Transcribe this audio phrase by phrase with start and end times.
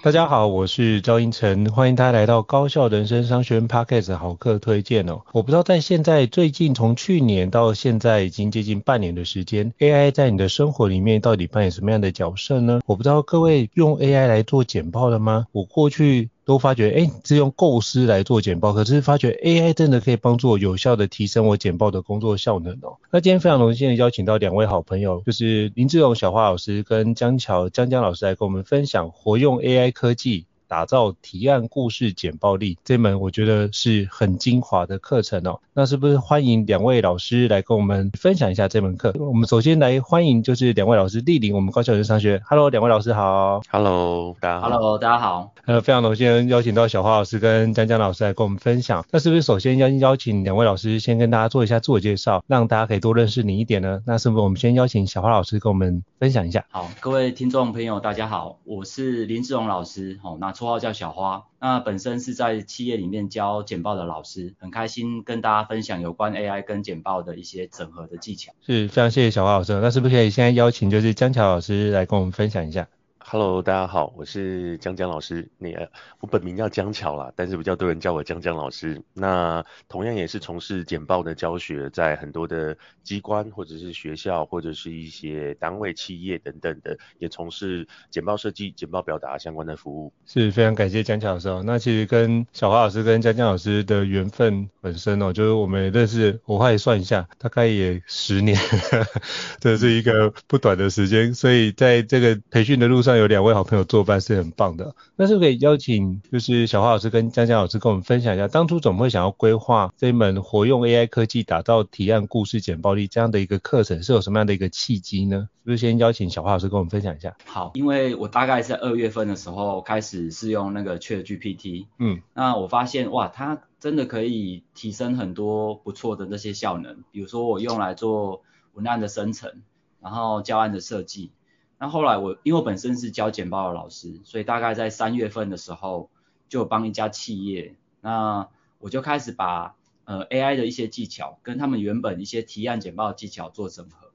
[0.00, 5.20] 大家好，我是赵英成，欢迎大家来到高校人生商学院 Podcast 好课推荐哦。
[5.32, 12.80] 我不知道在现在最近从去年到现在已经接近半年的时间，AI 在你的生活里面到底扮演什么样的角色呢？
[12.86, 15.46] 我不知道各位用 AI 来做简报了吗？
[15.50, 16.30] 我过去。
[16.48, 22.96] 都发觉，哎，是用构思来做简报，可是发觉 AI 真的可以帮助我有效的提升我简报的工作效能哦。
[23.10, 30.46] 那今天非常荣幸的邀请到两位好朋友，就是林志荣小花老师跟江桥江江老师来跟我们分享活用 AI 科技。
[30.68, 35.60] 打造提案故事简报力这门我觉得是很精华的课程哦。
[35.72, 39.14] 那是不是欢迎两位老师来跟我们分享一下这门课？
[39.18, 42.42] 我们首先来欢迎就是两位老师莅临我们高校人生商学院。
[42.44, 43.62] Hello，两位老师好。
[43.70, 44.68] Hello，大家好。
[44.68, 45.54] Hello，大家好。
[45.64, 49.04] 呃，非常荣幸邀请到小花老师跟江江老师来跟我们分享。
[49.10, 54.02] 那是不是首先要邀请两位老师先跟大家做一下自我介绍，让大家可以多认识你一点呢？
[54.04, 56.66] 那是不是我们先邀请小花老师跟我们分享一下？
[56.70, 60.18] 好，各位听众朋友大家好，我是林志荣老师。
[60.22, 68.52] 好，那绰号叫小花，那本身是在企业里面教简报的老师，很开心跟大家分享有关 AI 跟简报的一些整合的技巧。
[68.66, 72.88] 是，非常谢谢小花老师，那是不是可以现在邀请就是江桥老师来跟我们分享一下？
[73.30, 75.46] ？Hello，大家好，我是江江老师。
[75.58, 75.76] 你，
[76.20, 79.02] 我本名叫江乔啦，但是比较多人叫我江江老师。
[79.12, 90.10] 那同样也是从事简报的教学，在很多的机关或者是学校或者是一些单位、企业等等的，也从事简报设计、简报表达相关的服务。
[90.24, 91.62] 是非常感谢江乔老师。
[91.66, 98.58] 那其实跟小花老师跟江江老师的缘分本身哦，就是我们也认识，我还算一下，大概也十年，
[99.60, 101.34] 这是一个不短的时间。
[101.34, 103.17] 所以在这个培训的路上。
[103.18, 115.48] 有两位好朋友作伴是很棒的，那是不是可以邀请就是小花老师跟江江老师跟我们分享一下，当初怎么会想要规划这一门活用 AI 科技打造提案故事简报力这样的一个课程，是有什么样的一个契机呢？
[115.64, 117.36] 是不是先邀请小花老师跟我们分享一下？
[117.44, 128.42] 好，因为我大概在二月份的时候开始试用那个 ChatGPT，嗯，那我发现哇，它真的可以提升很多不错的那些效能，比如说我用来做
[128.72, 129.62] 文案的生成，
[130.00, 131.32] 然后教案的设计。
[131.80, 136.10] 那后来我因为我本身是教简报的老师，所以大概在三月份的时候
[136.48, 138.48] 就帮一家企业，那
[138.80, 144.10] 我就开始把呃 AI 的一些技巧跟他们原本一些提案简报的技巧做整合。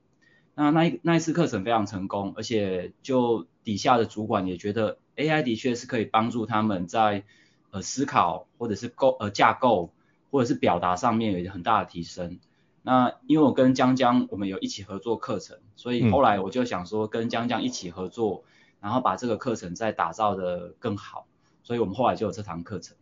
[0.56, 7.24] 那那一那一次课程非常成功，而且就底下的主管也觉得 AI 的确是可以帮助他们在
[7.72, 9.90] 呃思考或者是构呃架构
[10.32, 12.40] 或者是表达上面有一个很大的提升。
[12.86, 18.52] 那因为我跟江江我们有一起合作课程，所以后来我就想说跟江江一起合作，嗯、
[18.82, 21.26] 然后把这个课程再打造的更好，
[21.64, 22.98] 所以我们后来就有这堂课程。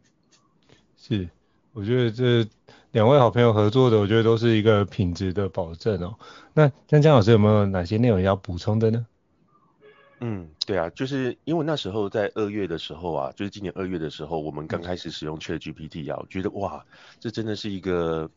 [0.95, 1.27] 是，
[1.73, 2.47] 我觉得这
[2.91, 6.15] 两位好朋友合作的，我觉得都是一个品质的保证哦。
[6.53, 9.07] 那江江老师有没有哪些内容要补充的呢？
[10.19, 16.85] 嗯，对啊，就是因为那时候在二月的时候啊，就是今年二月的时候，我们刚开始使用 ChatGPT 啊，我觉得哇，
[17.19, 18.29] 这真的是一个。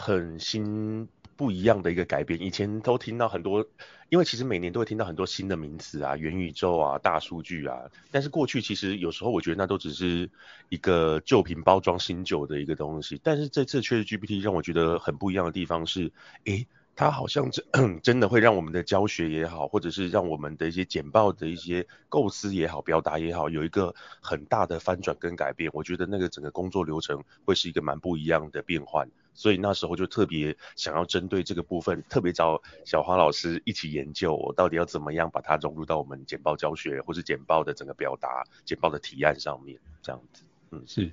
[0.00, 1.06] 很新
[1.36, 3.66] 不一样的一个改变，以前都听到很多，
[4.08, 10.30] 因为其实每年都会听到很多新的名词啊，元宇宙啊，大数据啊，但是过去其实有时候我觉得那都只是
[10.70, 16.10] 一个旧瓶包装新酒的一个东西，但是这次确实 GPT 让我觉得很不一样的地方是，
[16.46, 16.66] 诶。
[16.96, 17.64] 它好像真
[18.02, 25.70] 真的会让我们的教学也好，或者是让我们的一些简报的一些构思也好、表达也好，有一个很大的翻转跟改变。
[25.72, 29.08] 我觉得那个整个工作流程会是一个蛮不一样的变换。
[29.40, 40.42] 所以那时候就特别想要针对这个部分，特别找小花老师一起研究，我到底要怎么样把它融入到我们简报教学或是简报的整个表达、简报的提案上面，这样子。
[40.72, 41.10] 嗯，是，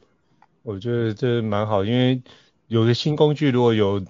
[0.62, 2.22] 我觉得这蛮好，因为
[2.68, 4.06] 有个新工具，如果有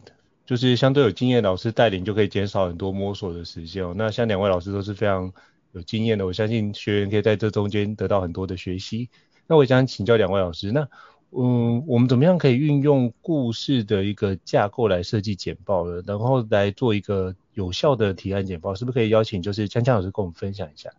[0.47, 3.93] 就是相对有经验老师带领，就可以减少很多摸索的时间哦。
[3.95, 5.31] 那像两位老师都是非常
[5.73, 9.11] 有经验的，我相信学员可以在这中间得到很多的学习。
[9.45, 10.89] 那我想请教两位老师，那。
[11.39, 16.01] 嗯，我们怎么样可以运用故事的一个架构来设计简报呢？
[16.07, 20.89] 然后来做一个有效的提案简报，是不是可以邀请就是江江老师跟我们分享一下？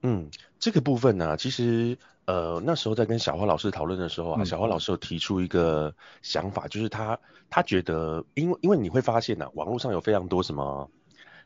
[0.00, 7.18] 嗯，这个部分呢、啊，其实呃那时候在跟小花老师讨论的时候啊，嗯、小花老师有提出一个想法，就是他
[7.50, 10.90] 他觉得，因为因为你会发现呢、啊，网络上有非常多什么。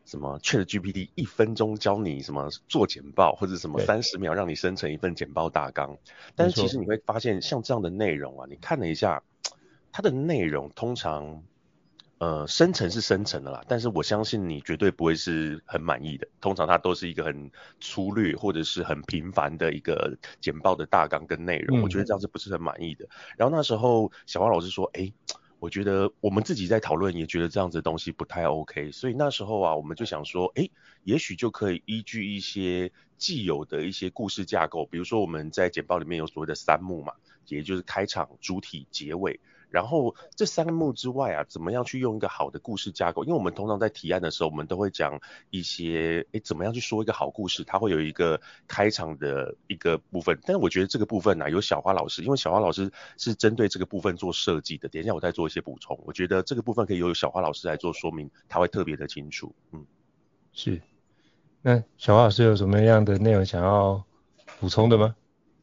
[0.06, 5.99] 什么 ChatGPT 一分钟教你什么做简报，或者什么三十秒让你生成一份简报大纲。
[6.37, 9.23] 但是其实你会发现，像这样的内容啊，你看了一下，
[9.91, 11.43] 它的内容通常
[12.19, 16.29] 呃生成是生成的啦，但是我相信你绝对不会是很满意的。
[16.41, 17.50] 通常它都是一个很
[17.81, 23.09] 粗略或者是很平凡的一个简报的大纲跟内容，嗯、我觉得这样子不是很满意的。
[23.37, 25.12] 然后那时候小花老师说，哎。
[25.58, 30.69] 我觉得我们自己在讨论，也觉得这样子的东西不太 OK，所以那时候啊，我们就想说，哎，
[31.03, 37.14] 也许就可以依据一些既有的一些故事架构，比如说我们在简报里面有所谓的三幕嘛，
[37.49, 39.41] 也就是开场、主体、结尾。
[39.76, 43.25] 然后这三幕之外啊，怎么样去用一个好的故事架构？
[43.25, 45.20] 因为我们通常在提案的时候，我们都会讲
[45.50, 47.62] 一些，诶，怎么样去说一个好故事？
[47.62, 50.38] 它会有一个开场的一个部分。
[50.46, 54.88] 但是我觉得这个部分呢、啊，有小花老师，因为小花老师是针对这个部分做设计的。
[54.88, 56.00] 等一下我再做一些补充。
[56.06, 59.55] 我觉得这个部分可以由小花老师来做说明，他会特别的清楚。
[59.73, 59.84] 嗯，
[60.55, 60.81] 是。
[61.61, 64.02] 那小花老师有什么样的内容想要
[64.58, 65.14] 补充的吗？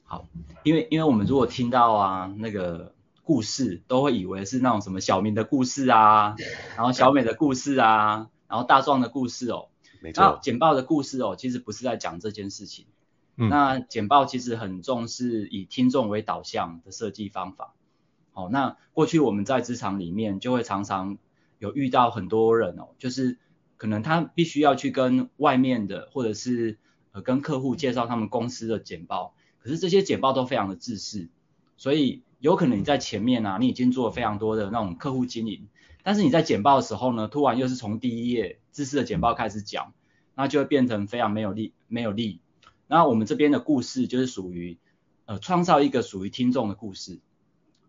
[0.03, 0.27] 好，
[0.61, 2.92] 因为因为我们如果听到啊那个。
[3.23, 6.35] 故事都会以为是那种什么小明的故事啊，
[6.75, 9.69] 然后小美的故事啊，然后大壮的故事哦。
[10.01, 10.21] 没错。
[10.23, 12.85] 那简报的故事哦，其实不是在讲这件事情。
[13.37, 13.47] 嗯。
[13.49, 17.73] 那简报其实很重视以听众为导向的设计方法。
[18.33, 21.17] 好，那过去我们在职场里面就会常常
[21.59, 23.37] 有遇到很多人哦，就是
[23.77, 26.77] 可能他必须要去跟外面的或者是
[27.11, 31.29] 呃跟客户介绍他们公司的简报，可是这些简报都非常的制式，
[31.77, 32.23] 所以。
[32.43, 35.69] 有可能你在前面啊，你已经做了非常多的那种客户经营，
[36.03, 39.93] 但是你在简报的时候呢，突然又是从第一页知识的简报开始讲，
[40.35, 42.41] 那就会变成非常没有力，没有力。
[42.85, 44.77] 那我们这边的故事就是属于
[45.23, 47.21] 呃创造一个属于听众的故事，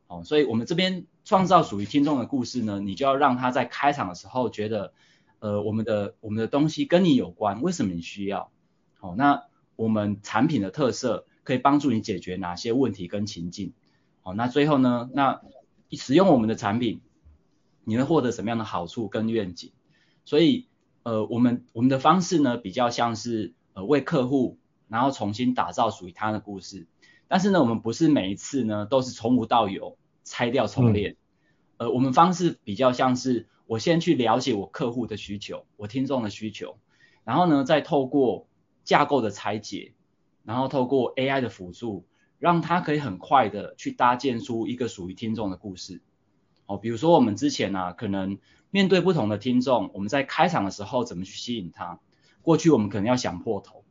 [0.06, 4.92] 哦，所以我们这边创造属于听众的故事呢，你就要让他在开场的时候觉得，
[5.40, 8.52] 呃，我们的我们的东西跟你有关，为什么你需要？
[9.00, 9.42] 好，那
[9.75, 13.73] 我们产品的特色可以帮助你解决哪些问题跟情境？
[14.23, 15.43] 好，那最后呢，那
[15.93, 17.00] 使用我们的产品，
[17.85, 19.70] 你能获得什么样的好处跟愿景？
[20.25, 20.67] 所以，
[21.05, 24.58] 呃，我们我们的方式呢，比较像是呃为客户，
[24.88, 26.87] 然后重新打造属于他的故事。
[27.29, 31.12] 但是呢，我们不是每一次呢都是从无到有，拆掉重练。
[31.76, 36.79] 嗯、呃，我们方式比较像是我先去了解我客户的需求，我听众的需求，
[37.25, 38.46] 然后呢，再透过
[38.85, 39.93] 架构的拆解，
[40.44, 42.05] 然后透过 AI 的辅助。
[42.41, 46.02] 让他可以很快的去搭建出一个属于听众的故事。
[46.67, 48.39] 哦，比如说我们之前呢、啊，可能
[48.70, 52.01] 面对不同的听众，我们在开场的时候怎么去吸引他？
[52.43, 53.82] 过去我们可能要想破头。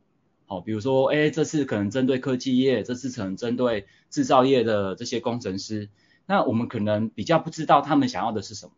[0.46, 5.88] 好，比如说，哎，这次可能针对科技业，这次可能针对制造业的这些工程师，
[6.24, 8.72] 那我们可能比较不知道他们想要的是什么。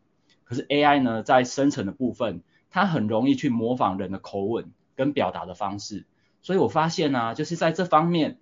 [0.44, 2.40] 可是 AI 呢，在生成的部分，
[2.70, 6.06] 它很容易去模仿人的口吻跟表达的方式。
[6.46, 8.38] 所以我发现呢、就是在这方面。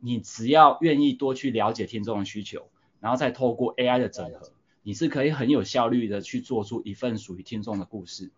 [0.00, 2.68] 你只要愿意多去了解听众的需求，
[3.00, 4.52] 然后再透过 AI 的整合，
[4.84, 8.30] 你是可以很有效率的去做出一份属于听众的故事。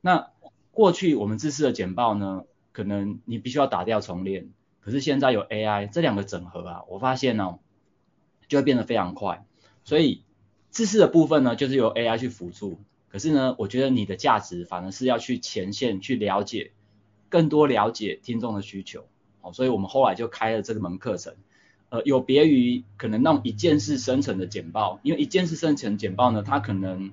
[0.00, 0.30] 那
[0.70, 4.48] 过去我们制式的简报呢，可能你必须要打掉重练，
[4.80, 7.58] 可是现在有 AI 这两个整合啊，我发现呢、
[8.48, 9.44] 就会变得非常快。
[9.84, 10.22] 所以
[10.70, 12.78] 制式的部分呢，就是由 AI 去辅助，
[13.10, 16.72] 可是呢，我觉得你的价值反而是要去前线去了解，
[17.34, 19.06] 更多了解听众的需求。
[19.52, 21.34] 所以我们后来就开了这个门课程，
[21.88, 27.12] 呃，有别于可能那种一键式生成的简报，因为一键式生成简报呢，它可能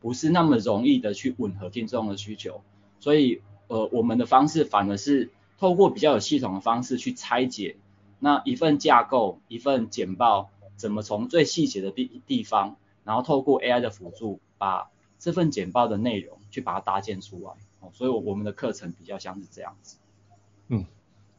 [0.00, 2.62] 不是那么容易的去吻合听众的需求，
[3.00, 7.76] 所以呃，我们的方式反而是透过比较有系统的方式去拆解
[8.20, 17.50] 那一份架构，一份简报怎么从最细节的地地方，然后透过 AI 的辅助，把这份简报的内容去把它搭建出来。
[17.92, 19.96] 所以我们的课程比较像是这样子。
[20.68, 20.84] 嗯。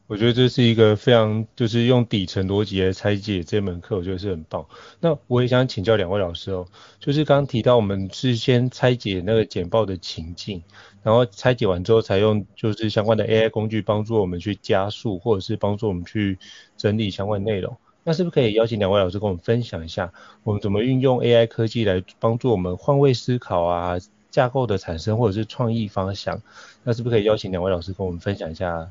[0.06, 4.64] 我觉得这是一个非常，就是用底层逻辑来拆解这门课，我觉得是很棒。
[5.00, 6.66] 那我也想请教两位老师哦，
[6.98, 10.62] 就是刚刚提到我们是先拆解那个简报的情境，
[11.02, 16.38] 然后拆解完之后，才用就是相关的 AI 工具帮助我们去加速，或者是帮助我们去
[16.78, 17.76] 整理相关内容。
[18.02, 23.98] 那是不是可以邀请两位老师跟我们分享一下，我们怎么运用 AI 科技来帮助我们换位思考啊，
[24.30, 26.40] 架构的产生或者是创意方向？
[26.84, 28.90] 那是不是可以邀请两位老师跟我们分享一下？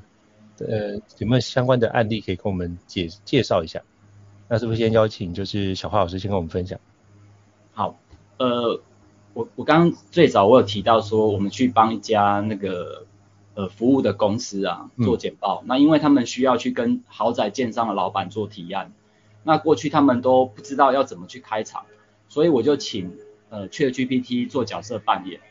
[0.60, 3.82] 呃，有没有相关的案例可以跟我们介介绍一下？
[4.48, 6.79] 那是不是先邀请就是小花老师先跟我们分享？
[7.74, 7.96] 好，
[8.38, 8.82] 呃，
[9.34, 13.06] 我我刚刚最早我有提到说，我们去帮一家那个
[13.53, 18.94] 呃服务的公司啊做简报，嗯、那因为他们需要去跟豪宅建商的老板做提案，
[19.44, 21.86] 那过去他们都不知道要怎么去开场，
[22.29, 23.15] 所以我就请
[23.50, 25.42] 呃 ChatGPT 做角色扮演，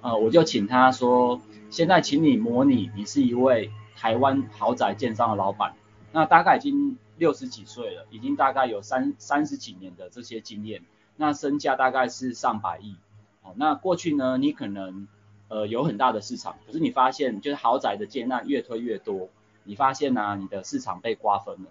[0.00, 1.40] 呃，我就请他说，
[1.70, 3.70] 现在请你模拟你是一位。
[3.98, 5.74] 台湾豪宅建商的老板，
[6.12, 10.82] 那大概已经六十几岁了，已经大概有三三十几年的这些经验，
[11.16, 12.96] 那身价大概是上百亿。
[13.42, 15.08] 哦，那过去呢，你可能
[15.48, 19.30] 呃有很大的市场，可是你发现就是豪宅的建案越推越多，
[19.64, 21.70] 你发现呢、你的市场被瓜分了。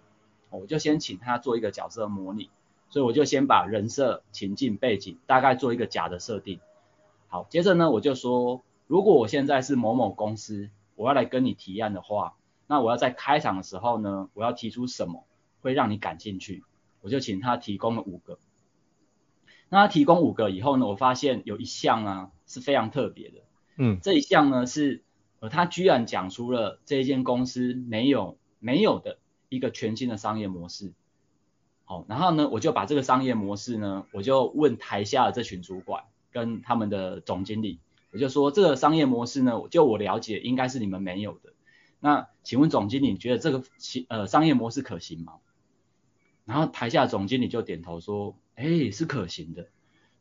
[0.49, 2.49] 我就先请他做一个角色模拟，
[2.95, 6.61] 所以我就先把人设、情境、背景大概做一个假的设定。
[7.27, 10.69] 好，接着呢，我就说，如果我现在是某某公司。
[10.95, 12.35] 我要来跟你提案的话，
[12.67, 15.25] 那我要在开场的时候呢，我要提出什么
[15.61, 16.63] 会让你感兴趣？
[17.01, 18.39] 我就请他提供了五个。
[19.67, 23.41] 那他提供五个以后呢，我发现有一项啊是非常特别的，
[23.75, 25.03] 嗯，这一项呢是
[25.41, 29.17] 呃他居然讲出了这一间公司没有没有的
[29.49, 30.93] 一个全新的商业模式。
[31.85, 37.79] 好，然后呢，我就把这个商业模式呢，我就问台下的这群主管跟他们的总经理。
[38.11, 41.53] 我就说这个商业模式呢，就我了解应该是你们没有的。
[41.99, 43.63] 那请问总经理，你觉得这个
[44.09, 45.33] 呃商业模式可行吗？
[46.45, 49.67] 然后台下总经理就点头说，哎，是可行的。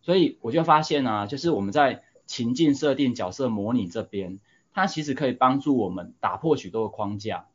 [0.02, 4.38] 所以我就发现啊，就是我们在情境设定、角色模拟这边，
[4.73, 7.47] 它其实可以帮助我们打破许多的框架，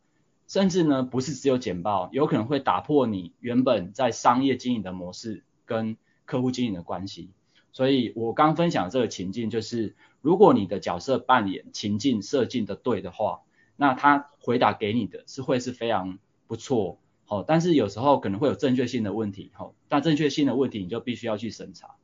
[0.49, 7.29] 甚至呢不是只有简报，有可能会打破你原本在商业经营的模式跟客户经营的关系。
[7.71, 9.95] 所以我刚分享这个情境就是。
[10.21, 13.39] 如果你的角色扮演情境设计的对的话，
[13.77, 21.95] 那他回答给你的是会是非常不错，好，但是有时候可能会有正确性的问题，好，但正确性的问题你就必须要去审查。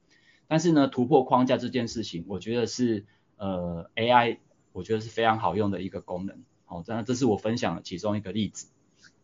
[0.47, 4.37] 但是呢，突破框架这件事情，我觉得是呃 AI，
[4.71, 8.67] 我觉得是非常好用的一个功能，好，这这是我分享的其中一个例子。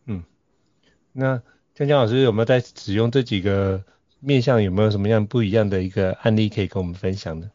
[0.05, 0.23] 嗯，
[1.11, 1.41] 那
[1.75, 3.83] 江江老师有没有在使用这几个
[4.19, 7.51] 面向，有没有什么样不一样的一个案例可以跟我们分享呢？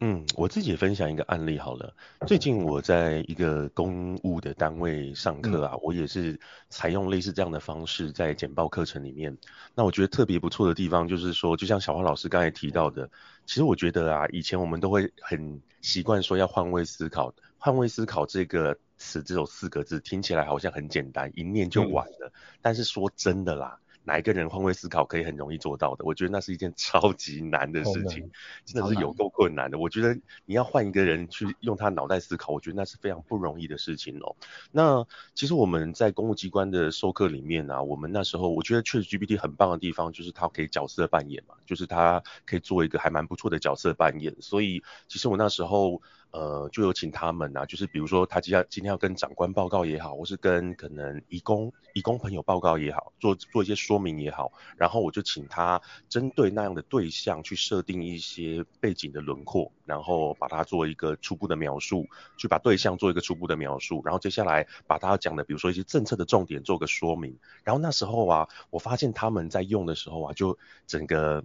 [0.00, 1.94] 嗯，我自己分享一个案例好了。
[2.26, 9.34] 最近我在一个公务的单位上课啊，我也是采用类似这样的方式在简报课程里面。
[9.74, 13.08] 那我觉得特别不错的地方就是说，就像小花老师刚才提到的，
[13.46, 17.32] 其实我觉得啊，以前我们都会很习惯说要换位思考。
[17.56, 22.32] 换位思考这个词只有四个字，听起来好像很简单，一念就完了。
[22.60, 23.78] 但是说真的啦。
[24.08, 26.04] 哪一个人换位思考可以很容易做到的？
[26.04, 28.30] 我觉得那是一件 超级难的事情，
[28.64, 29.80] 真的是有够困难的。
[29.80, 34.36] 我觉得你要换一个人去用他脑袋思考，我觉得那是非常不容易的事情哦。
[34.70, 44.40] 那其实我们在公务机关的授课里面啊，我们那时候我觉得 ChatGPT 很棒的地方就是它可以角色扮演嘛，就是它可以做一个还蛮不错的角色扮演。
[44.40, 46.00] 所以其实我那时候。
[46.36, 71.42] 呃，就有请他们啊，就是比如说他今天今天要跟长官报告也好，或是跟可能义工义工朋友报告也好，做做一些说明也好，然后我就请他针对那样的对象去设定一些背景的轮廓，然后把它做一个初步的描述，去把对象做一个初步的描述，然后接下来把他讲的，比如说一些政策的重点做个说明，然后那时候啊，我发现他们在用的时候啊，就整个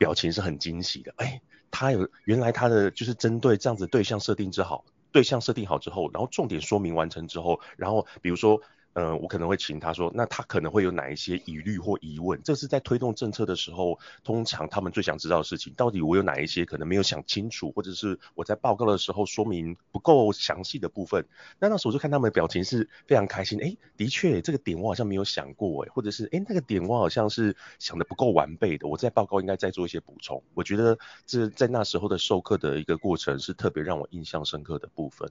[0.00, 1.42] 表情是很惊喜的，哎。
[1.70, 8.60] 他有原来他的就是针对这样子对象设定之好，对象设定好之后，然后重点说明完成之后，然后比如说。
[8.94, 12.40] 嗯、呃，我可能会请他说，那他可能会有哪一些疑虑或疑问？
[12.42, 21.24] 这是在推动政策的时候，通常他们最想知道的事情，到底我有哪一些可能没有想清楚，或者是我在报告的时候说明不够详细的部分。
[21.58, 30.42] 那那时候就看他们的表情是非常开心，哎，的确这个点我好像没有想过，哎，或者是哎那个点我好像是想的不够完备的，我在报告应该再做一些补充。
[30.54, 35.30] 我觉得这在那时候的授课的一个过程是特别让我印象深刻的部分。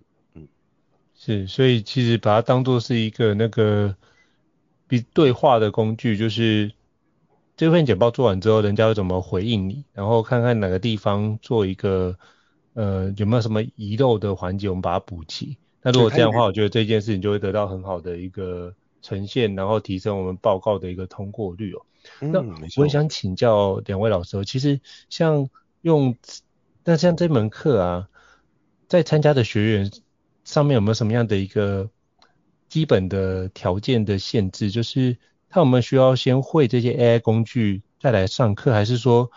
[1.21, 3.93] 是，所以其实把它当做是一个那个
[4.87, 6.71] 比对话的工具，就是
[7.57, 12.17] 这份简报做完之后，人家会怎么回应你，然后看看哪个地方做一个
[12.73, 15.57] 呃有没有什么遗漏的环节，我们把它补齐。
[15.81, 21.81] 那如果这样的话，我觉得这件事情就会得到很好的一个呈现，然后提升我们报告的一个通过率哦。
[22.21, 22.41] 嗯、那
[22.77, 25.49] 我也想请教两位老师，其实像
[25.81, 26.15] 用
[26.85, 28.07] 那像这门课啊，
[28.87, 29.91] 在参加的学员
[30.43, 31.89] 上面有没有什么样的一个
[32.67, 34.71] 基本的条件的限制？
[34.71, 35.17] 就是
[35.49, 39.31] 他有没有需要先会这些 AI 工具再来上课，还是说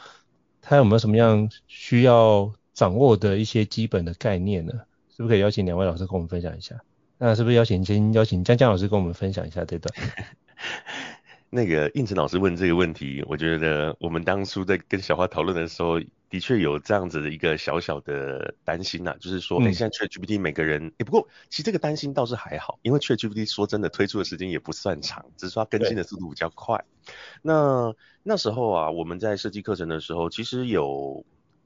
[0.61, 4.73] 他有没有什么样需要掌握的一些基本的概念呢？
[5.15, 6.81] 是不是可以邀请两位老师跟我们分享一下？
[7.19, 9.95] 那是不是邀请先邀请江江老师跟我们分享一下这段？
[11.55, 26.83] 那个应成老师问这个问题，我觉得我们当初在跟小花讨论的时候，的确有这样子的一个小小的担心呐、啊，就是说，哎、嗯，现在 ChatGPT 每个人，哎，不过其实这个担心倒是还好，因为 ChatGPT 说真的推出的时间也不算长，只是说它更新的速度比较快。
[27.43, 31.23] 那那时候啊，我们在设计课程的时候，其实有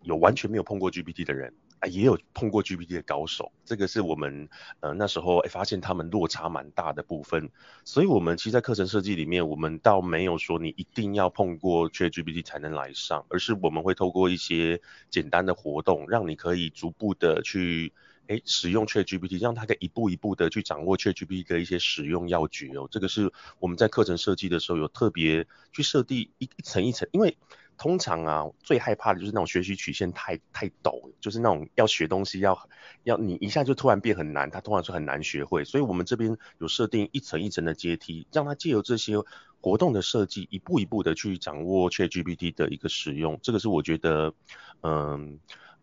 [0.07, 1.53] 有完全没有碰过 GPT 的人。
[1.79, 4.49] 啊，也有碰过 GPT 的高手，这个是我们
[4.81, 7.51] 呃那时候诶发现他们落差蛮大的部分，
[7.85, 17.93] 所以我们其实在课程设计里面，我们倒没有说你一定要碰过 ChatGPT 才能来上，而是我们会透过一些简单的活动，让你可以逐步的去
[18.29, 27.37] 诶使用 ChatGPT，让它可以一步一步的去掌握 ChatGPT 的一些使用要诀哦，这个是我们在课程设计的时候有特别去设定一一层一层，因为。
[27.78, 32.68] 通常啊，最害怕的就是那种学习曲线太太陡，就是那种要学东西要
[33.04, 35.64] 要你一下就突然变很难，他通常是很难学会。
[35.64, 39.16] 所以我们这边有设定一层一层的阶梯，让他借由这些
[39.61, 43.38] 活动的设计，一步一步的去掌握 ChatGPT 的一个使用。
[43.42, 44.35] 这个是我觉得，
[44.83, 45.38] 嗯。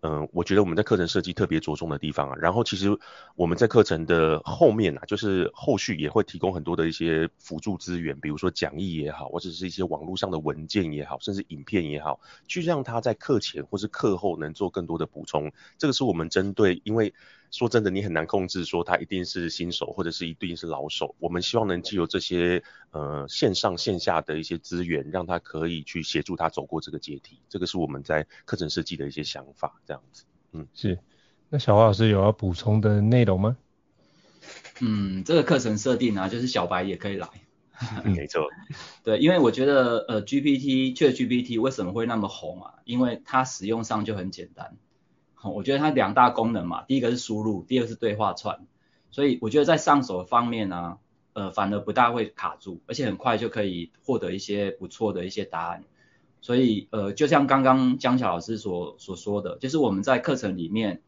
[0.05, 2.89] 嗯，我觉得我们在课程设计特别着重的地方啊，然后其实
[3.36, 12.19] 我们在课程的后面啊，就是后续也会提供很多的一些辅助资源，比如说讲义也好，或者是一些网络上的文件也好，甚至影片也好，
[12.50, 15.53] 去让他在课前或是课后能做更多的补充。
[15.77, 17.13] 这个是我们针对，因为。
[17.53, 21.13] 说真的，你很难控制说他一定是新手或者是一定是老手。
[21.19, 27.38] 我们希望能借由这些呃线上线下的一些资源，让他可以去协助他走过这个阶梯。
[27.50, 30.24] 这个是我们在课程设计的一些想法，这样子。
[30.53, 30.98] 嗯，是。
[31.50, 33.55] 那小花老师有要补充的内容吗？
[34.81, 37.29] 嗯，这个课程设定啊，就是小白也可以来。
[38.03, 38.48] 没错。
[39.05, 42.74] 对，因为我觉得呃 GPT ChatGPT 为什么会那么红啊？
[42.83, 44.75] 因为它使用上就很简单。
[45.50, 48.66] 我觉得它两大功能嘛，第一个是输入，第二个是对话串，
[49.12, 50.98] 所以我觉得在上手方面呢、
[51.34, 55.84] 呃，反而不大会卡住，而且很快就可以获得一些不错的一些答案。
[56.42, 61.01] 所以呃，就像刚刚江巧老师所所说的，就是我们在课程里面，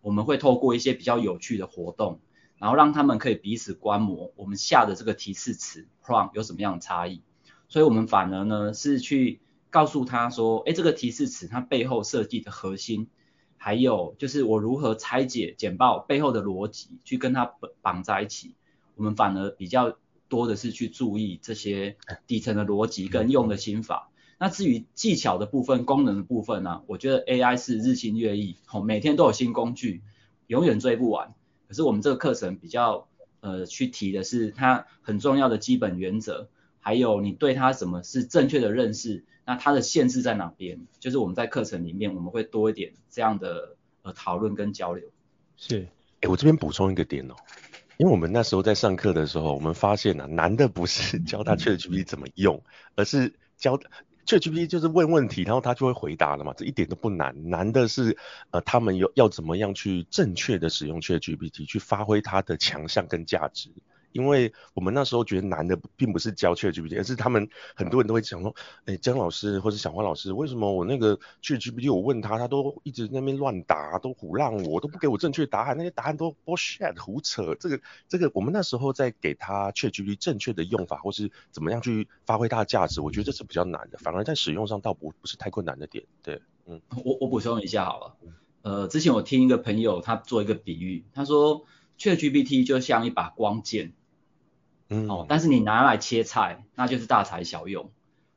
[0.00, 2.20] 我们会透过一些比较有趣的活动，
[2.58, 7.22] 然后让他们可以彼此观摩我们下的这个提示词 prompt 有什么样的差异。
[7.68, 13.08] 所以我们反而呢是去告诉他说，哎，这个提示词它背后设计的核心。
[13.64, 18.56] 还有就是我如何拆解简报背后的逻辑，去跟它绑绑在一起。
[18.96, 19.96] 我们反而比较
[20.28, 21.96] 多的是去注意这些
[22.26, 24.10] 底层的逻辑跟用的心法。
[24.40, 30.02] 那至于技巧的部分、功能的部分呢、我觉得 AI 是日新月异，每天都有新工具，
[30.48, 31.32] 永远追不完。
[31.68, 33.06] 可是我们这个课程比较
[33.38, 36.48] 呃去提的是它很重要的基本原则，
[36.80, 39.24] 还有你对它什么是正确的认识。
[39.44, 40.78] 那它的限制在哪边？
[41.00, 45.04] 就是我们在课程里面我们会多一点这样的呃讨论跟交流。
[45.56, 45.88] 是，
[46.20, 47.34] 哎，我这边补充一个点哦，
[47.98, 52.62] 因为我们那时候在上课的时候，我们发现啊，难的不是教他 ChatGPT 怎么用，
[52.94, 53.78] 而是教
[54.26, 57.48] ChatGPT 就是问问题，然后他就会回答了嘛，这一点都不难。
[57.50, 58.16] 难的是
[58.50, 63.70] 呃，他们要要怎么样去正确的使用 ChatGPT，去发挥它的强项跟价值。
[64.12, 77.54] 因为我们那时候觉得难的并不是教 ChatGPT，而是他们很多人都会讲说，哎，江老师或者小花老师，为什么我那个 ChatGPT 我问他，他都一直在那边乱答，都唬烂我，都不给我正确答案，那些答案都 bullshit 胡扯。
[77.58, 86.04] 这个这个，我们那时候在给他 ChatGPT 正确的用法，或是怎么样去发挥它的价值，我觉得这是比较难的，反而在使用上倒不不是太困难的点。
[86.22, 88.16] 对，嗯，我我补充一下好了，
[88.62, 91.64] 呃，之前我听一个朋友他做一个比喻，他说
[91.98, 93.92] ChatGPT 就像一把光剑。
[95.08, 97.90] 哦，但是你拿来切菜，那就是大材小用。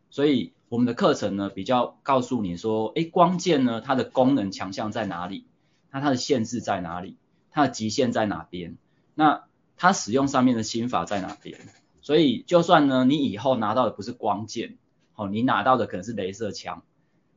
[0.10, 5.46] 所以我们的课程呢，比较告诉你说，诶，光剑呢，它的功能强项在哪里？
[5.92, 7.18] 那它的限制在哪里？
[7.52, 8.78] 它的极限在哪边？
[9.14, 9.44] 那
[9.78, 11.60] 它使用上面的心法在哪边？
[12.02, 14.78] 所以就算呢，你以后拿到的不是光剑，
[15.16, 16.84] 哦，你拿到的可能是雷射枪。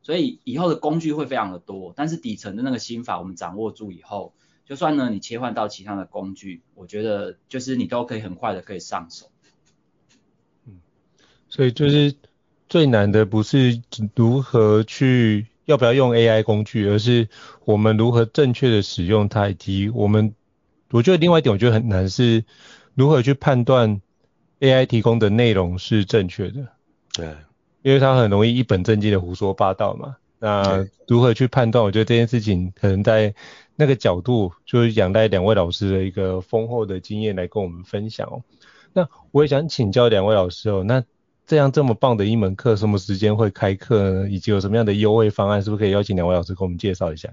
[0.03, 4.33] 所以以后的工具会非常的多，但是底层的那个心法我们掌握住以后。
[4.69, 9.31] 就算呢，你切换到其他的工具，我觉得就是你都可以很快的可以上手。
[10.67, 10.75] 嗯，
[11.49, 12.15] 所以就是
[12.69, 13.81] 最难的不是
[14.15, 17.31] 如何去要不要用 AI 工具，而是
[17.65, 20.35] 我们如何正确的使用它，以及我们
[20.91, 22.45] 我觉得另外一点我觉得很难是
[22.95, 24.03] 如何去判断
[24.61, 26.69] AI 提供的内容是正确的。
[27.15, 27.35] 对，
[27.81, 30.17] 因为它很容易一本正经的胡说八道嘛。
[30.41, 31.83] 那如何去判断？
[31.83, 33.35] 我觉得这件事情可能在
[33.81, 38.43] 那个角度，就是仰赖两位老师的一个丰厚的经验来跟我们分享哦。
[38.93, 41.05] 那我也想请教两位老师哦，那
[41.47, 44.29] 这样这么棒的一门课，什么时间会开课呢？
[44.29, 45.63] 以及有什么样的优惠方案？
[45.63, 47.33] 是不是可以邀请两位老师跟我们介绍一下？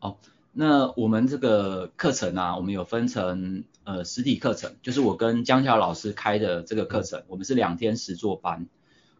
[0.00, 0.16] 哦，
[0.50, 8.66] 那我们这个课程啊，我们有分成呃实体课程，就是我跟江桥老师开的这个课程，我们是两天实作班。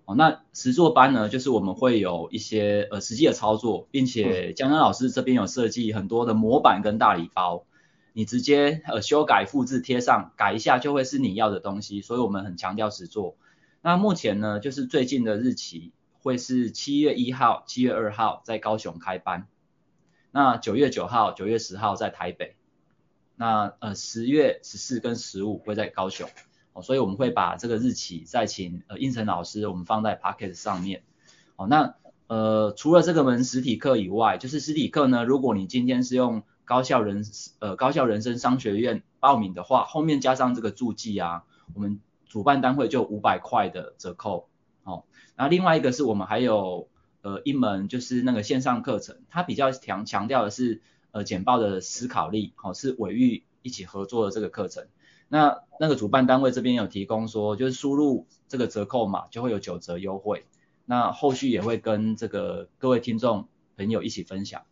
[0.07, 7.65] 哦，那实作班呢，就是我们会有一些呃实际的操作，并且江江老师这边有设计很多的模板跟大礼包，
[8.13, 13.37] 你直接呃修改、复制、贴上，改一下就会是你要的东西，所以我们很强调实作。
[13.83, 15.93] 那目前呢，就是最近的日期
[16.23, 19.49] 会是七月一号、七月二号在高雄开班，
[20.31, 22.55] 那九月九号、九月十号在台北，
[23.35, 26.29] 那呃十月十四跟十五会在高雄。
[26.83, 31.03] 所以我们会把这个日期再请呃应成老师，我们放在 Podcast 上面。
[31.57, 31.95] 哦，那
[32.27, 37.25] 呃除了这个门实体课以外，就是实体课呢，如果你今天是用高校人
[37.61, 44.49] 呃高校人生商学院报名的话，后面加上这个注记啊，我们主办单位就五百块的折扣。
[44.83, 45.05] 哦，
[45.37, 46.89] 那另外一个是我们还有
[47.23, 54.87] 呃一门就是那个线上课程，它比较强强调的是呃简报的思考力，哦是伟育一起合作的这个课程。
[55.29, 60.45] 那那个主办单位这边有提供说，就是输入这个折扣码就会有九折优惠。
[60.85, 64.63] 那后续也会跟这个各位听众朋友一起分享。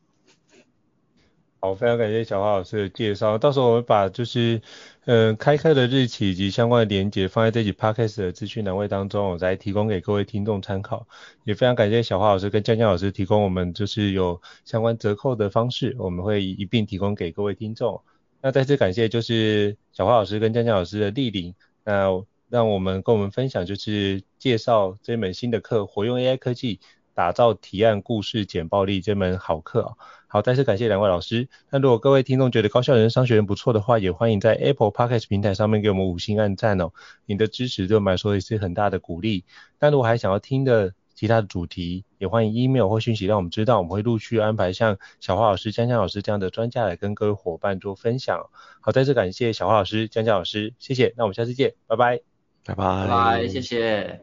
[1.61, 3.39] 好，非常感谢小花老师的介绍。
[3.39, 4.61] 到时候我们把就是
[5.07, 11.09] 嗯、呃、开课的日期以及相关的连接放在这集 podcast 的资讯栏位当中，我再提供给各位听众参考。
[11.45, 18.03] 也非常感谢小花老师跟江江老师提供我们就是有相关折扣的方式，我们会一并提供给各位听众。
[18.45, 22.11] 那再次感谢就是小华老师跟江江老师的莅临，那
[22.51, 26.79] 让我们跟我们分享就是介绍这门新的课，活用 AI 科技
[27.15, 29.97] 打造提案故事简暴力这门好课哦。
[30.27, 31.49] 好，再次感谢两位老师。
[31.71, 36.93] 那如果各位听众觉得高效人商学院不错的话，也欢迎在 Apple Podcast 平台上面给我们五星按赞哦。
[37.25, 39.45] 您的支持对我们来说也是很大的鼓励。
[39.81, 40.93] 那如果还想要听的，
[41.25, 48.51] 其他的主题也欢迎 email 或讯息让我们知道，我们会陆续安排像小花老师、江江老师这样的专家来跟各位伙伴做分享。
[48.83, 51.15] 好，再次感谢小花老师、江江老师，谢谢。
[51.17, 52.19] 那我们下次见，拜拜，
[52.67, 54.21] 拜拜，拜拜，谢谢。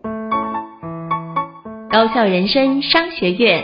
[1.89, 3.63] 高校人生商学院，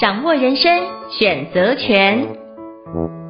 [0.00, 0.68] 掌握人生
[1.16, 3.23] 选择权。